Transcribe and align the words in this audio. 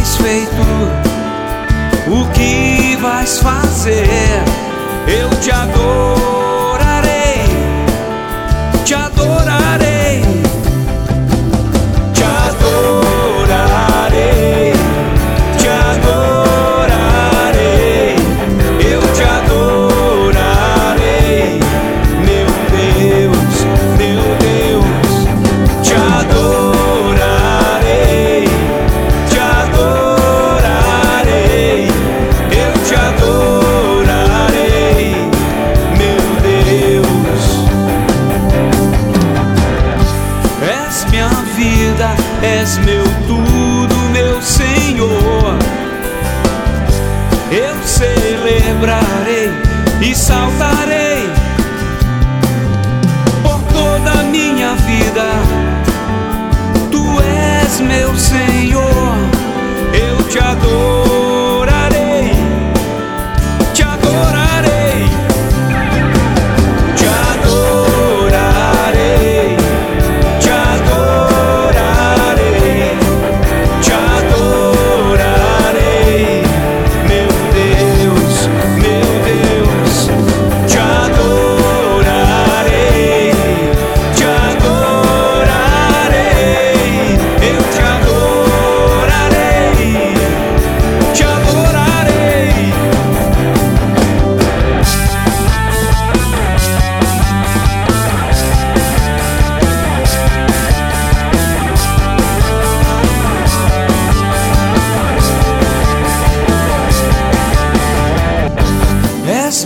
tens 0.00 0.16
feito? 0.16 0.62
O 2.08 2.26
que 2.32 2.96
vais 2.96 3.38
fazer? 3.38 4.08
Eu 5.06 5.28
te 5.40 5.50
adoro. 5.50 6.49
meus 57.82 58.20
sentidos. 58.20 58.49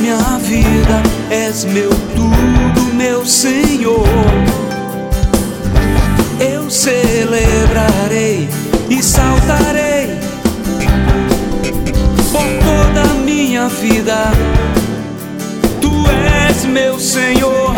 minha 0.00 0.38
vida, 0.38 1.02
és 1.30 1.64
meu 1.64 1.90
tudo, 1.90 2.94
meu 2.94 3.24
Senhor. 3.26 4.06
Eu 6.40 6.70
celebrarei 6.70 8.48
e 8.88 9.02
saltarei 9.02 10.18
por 12.32 12.48
toda 12.64 13.02
a 13.02 13.14
minha 13.14 13.68
vida. 13.68 14.32
Tu 15.80 15.90
és 16.48 16.64
meu 16.64 16.98
Senhor. 16.98 17.74